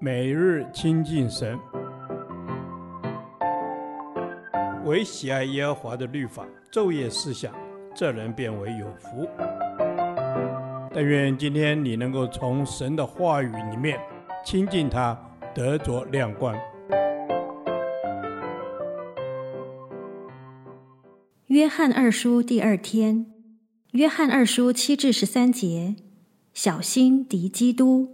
[0.00, 1.58] 每日亲近神，
[4.84, 7.54] 唯喜爱耶和华的律法，昼夜思想，
[7.94, 9.28] 这人便为有福。
[10.92, 13.98] 但愿今天你能够从神的话语里面
[14.44, 15.18] 亲近他，
[15.54, 16.54] 得着亮光。
[21.46, 23.26] 约翰二书第二天，
[23.92, 25.96] 约翰二书七至十三节，
[26.52, 28.13] 小心敌基督。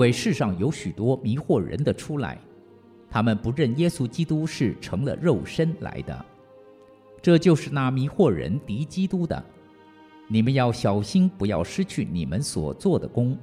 [0.00, 2.38] 为世上有许多迷惑人的出来，
[3.10, 6.24] 他们不认耶稣基督是成了肉身来的，
[7.20, 9.44] 这就是那迷惑人敌基督的。
[10.26, 13.36] 你们要小心，不要失去你们所做的工，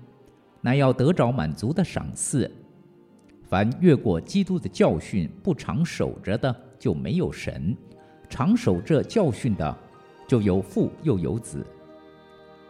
[0.59, 2.51] 乃要得着满足的赏赐。
[3.43, 7.75] 凡越过基督的教训不常守着的，就没有神；
[8.27, 9.77] 常守这教训的，
[10.27, 11.63] 就有父又有子。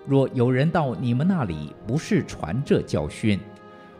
[0.05, 3.39] 若有人到你们那里，不是传这教训，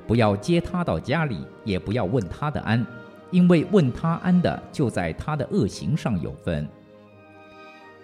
[0.08, 2.84] 不要接他到家里，也不要问他的安，
[3.30, 6.68] 因为问他安的，就在他的恶行上有分。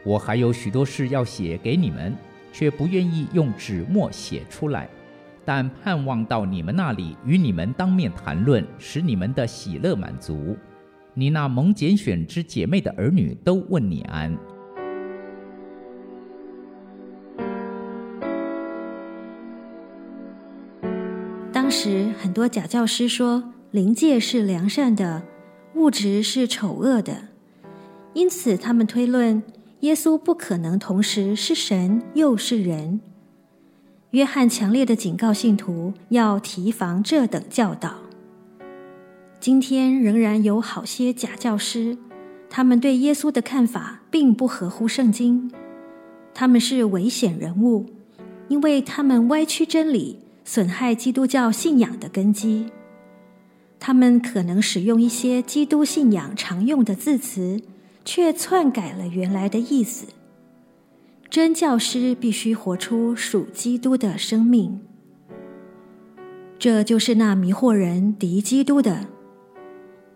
[0.04, 2.14] 我还有许多事要写给你们，
[2.52, 4.90] 却不愿意用纸墨写出来，
[5.46, 10.58] 但盼望到你们那里，与你们当面谈论，使你们的喜乐满足。
[11.14, 14.38] 你那蒙拣选之姐妹的儿女都问你安。
[21.74, 25.24] 时很多假教师说，灵界是良善的，
[25.74, 27.30] 物质是丑恶的，
[28.14, 29.42] 因此他们推论。
[29.80, 33.02] 耶稣不可能同时是神又是人。
[34.12, 37.96] 约翰强烈的警告信徒要提防这等教导。
[39.40, 41.98] 今天仍然有好些假教师，
[42.50, 45.52] 他们对耶稣的看法并不合乎圣经。
[46.36, 47.88] 他们是危险人物，
[48.48, 52.68] 因为他们歪曲真理，损害基督教信仰的根基。
[53.80, 57.62] 他们可能使用一些基督信仰常用的字词。
[58.06, 60.08] 却篡改了原来的意思。
[61.30, 64.82] 真教师必须活出属基督的生命。
[66.60, 69.08] 这就是那迷惑人敌基督的，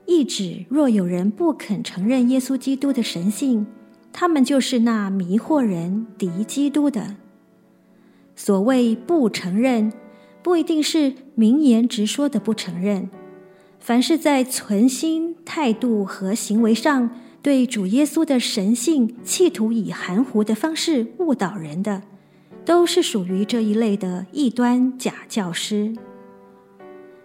[0.06, 3.66] 意指若有人不肯承认耶稣基督的神性，
[4.12, 7.16] 他们就是那迷惑人敌基督的。
[8.36, 9.92] 所谓不承认，
[10.42, 13.10] 不一定是明言直说的不承认，
[13.80, 17.10] 凡是在存心、态度和行为上。
[17.44, 22.02] 对主耶稣的神性，企图以含糊的方式误导人的，
[22.66, 25.96] 都是属于这一类的异端假教师。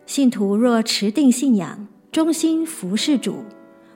[0.06, 3.39] 信徒若持定信仰，忠心服侍主，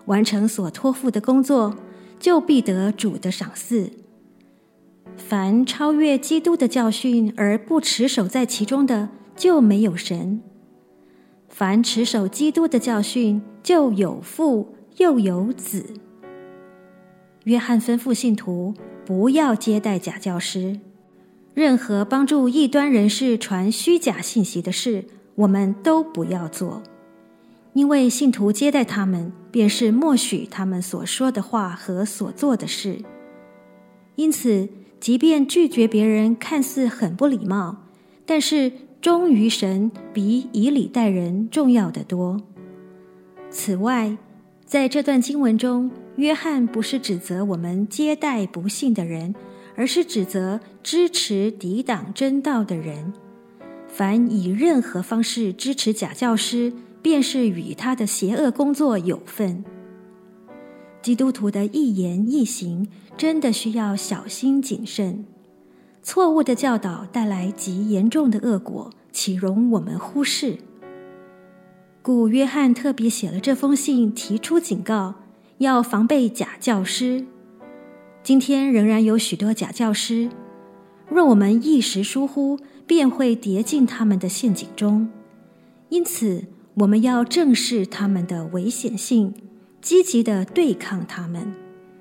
[0.06, 1.76] 完成所托付的工作，
[2.18, 3.92] 就必得主的赏赐。
[5.16, 10.40] 凡超越基督的教训而不持守在其中的，就没有神；
[11.48, 15.84] 凡持守基督的教训，就有父又有子。
[17.44, 20.80] 约翰吩咐信徒不要接待假教师，
[21.54, 25.04] 任何帮助异端人士传虚假信息的事，
[25.36, 26.82] 我们都不要做，
[27.72, 32.98] 因为信徒接待他们，便是默许他们所说的话和所做的事。
[34.16, 34.68] 因此，
[35.06, 37.76] 即便拒绝别人看似很不礼貌，
[38.24, 42.42] 但是忠于神比以礼待人重要得多。
[43.48, 44.18] 此外，
[44.64, 49.32] 在这段经文中，约翰不是指责我们接待不信的人，
[49.76, 53.12] 而是指责支持抵挡真道的人。
[53.86, 59.64] 凡以任何方式支持假教师，便是与他的邪恶工作有份。
[61.06, 65.24] 基督徒的一言一行真的需要小心谨慎。
[66.02, 70.58] 错误的教导带来极严重的恶果，岂容我们忽视？
[72.02, 75.14] 故约翰特别写了这封信，提出警告，
[75.58, 77.24] 要防备假教师。
[78.24, 80.28] 今天仍然有许多假教师，
[81.08, 85.08] 若我们一时疏忽，便会跌进他们的陷阱中。
[85.88, 89.32] 因此，我们要正视他们的危险性，
[89.86, 91.54] 积极的对抗他们，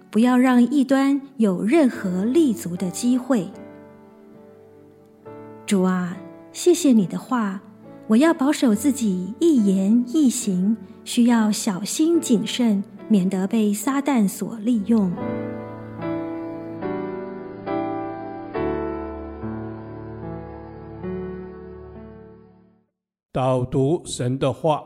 [0.10, 3.48] 不要让异端有任何立足的机会。
[5.68, 6.18] 主啊，
[6.52, 7.62] 谢谢你的话。
[8.08, 15.12] 我要保守自己一言一行，需要小心谨慎，免得被撒旦所利用。
[23.32, 24.84] 导读神的话，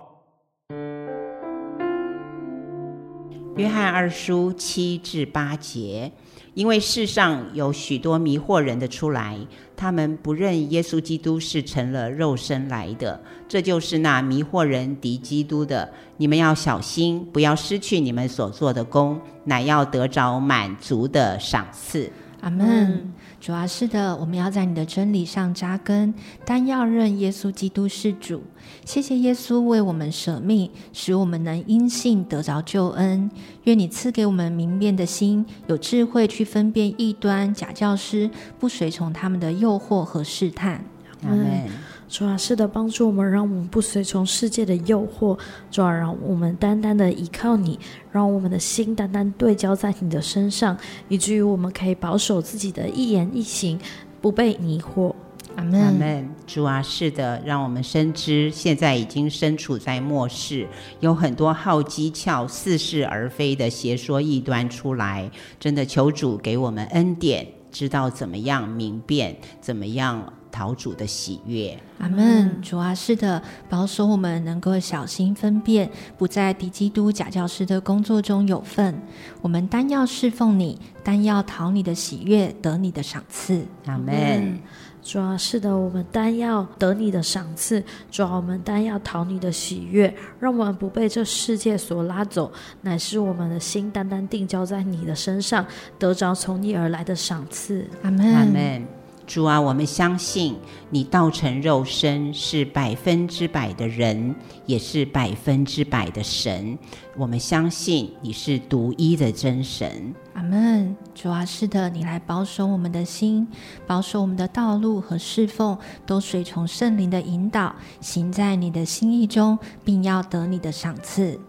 [3.60, 6.10] 约翰二书七至八节。
[6.54, 9.38] 因为世上有许多迷惑人的出来，
[9.76, 15.90] 他们不认耶稣基督是成了肉身来的，这就是那迷惑人敌基督的。
[16.18, 22.12] 你们要小心，不要失去你们所做的功，乃要得着满足的赏赐。
[22.42, 23.14] 阿门。
[23.40, 26.14] 主啊，是的，我们要在你的真理上扎根，
[26.46, 28.44] 但要认耶稣基督是主。
[28.84, 33.32] 谢谢耶稣为我们舍命，使我们能因信得着救恩。
[33.64, 40.84] 愿你赐给我们明辨的心，有智慧去分辨异端、假教师，不随从他们的诱惑和试探。
[41.24, 41.70] 阿门。
[42.10, 45.38] 主啊，是的，帮助我们，让我们不随从世界的诱惑。
[45.70, 47.80] 主啊，让我们单单的依靠你，
[48.12, 50.76] 让我们的心单单对焦在你的身上，
[51.08, 53.80] 以至于我们可以保守自己的一言一行，
[54.20, 55.14] 不被迷惑。
[55.56, 55.80] 阿门。
[55.80, 56.30] 阿门。
[56.48, 60.68] 主啊，是的，让我们深知，现在已经身处在末世，
[61.02, 65.30] 有很多好机巧、似是而非的邪说异端出来。
[65.60, 70.34] 真的，求主给我们恩典，知道怎么样明辨，怎么样。
[70.52, 72.62] 讨主的喜悦，阿门。
[72.62, 79.02] 主啊，是的，保守我们能够小心分辨，不在敌基督假教师的工作中有份。
[79.42, 83.66] 我们单要侍奉你，单要讨你的喜悦，得你的赏赐。
[83.86, 84.60] 阿门。
[85.02, 87.82] 主啊，是的，我们单要得你的赏赐。
[88.12, 95.66] 主啊，我们单要讨你的喜悦，让我们不被这世界所拉走，乃是我们的心单单定焦在你的身上，
[95.98, 97.88] 得着从你而来的赏赐。
[98.04, 98.36] 阿门。
[98.36, 98.99] 阿门。
[99.30, 100.56] 主啊，我们相信
[100.90, 104.34] 你道成肉身是百分之百的人，
[104.66, 106.76] 也是百分之百的神。
[107.16, 110.16] 我们相信你是独一的真神。
[110.34, 110.96] 阿门。
[111.14, 113.48] 主啊，是的，你来保守我们的心，
[113.86, 115.78] 保守我们的道路和侍奉，
[116.08, 121.40] 都随从圣灵的引导，行在你的心意中，并要得你的赏赐。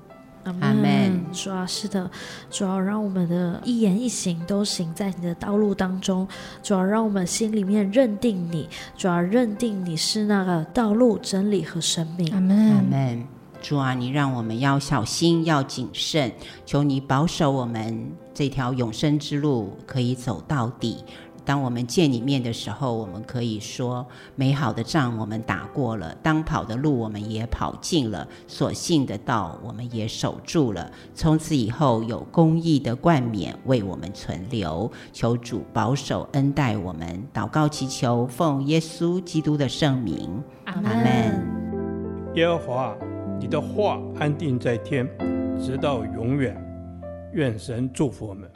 [0.44, 1.09] 阿门。
[1.32, 2.10] 主啊，是的，
[2.50, 6.26] 主要让我们的一言一行都行在你的道路当中。
[6.62, 12.32] 主要让我们心里面认定你，主要认定你是那个道路、真理和生命。
[12.32, 12.70] 阿门。
[12.74, 13.26] 阿门。
[13.62, 16.32] 主啊，你让我们要小心，要谨慎，
[16.64, 21.04] 求你保守我们这条永生之路可以走到底。
[21.50, 24.06] 当我们见你面的时候，我们可以说：
[24.36, 30.88] 美好的仗我们打过了，当跑的路我们也跑尽了，所信的道我们也守住了。
[31.12, 34.88] 从此以后，有公义的冠冕为我们存留。
[35.12, 41.44] 求主保守恩待我们，祷告祈求，奉耶稣基督的圣名，阿门。
[42.36, 42.96] 耶和华，
[43.40, 45.04] 你的话安定在天，
[45.60, 46.56] 直到永远。
[47.32, 48.48] 愿神祝福我们。